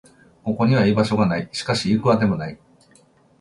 [0.43, 1.47] ここには居場所がない。
[1.51, 2.59] しかし、行く当てもない。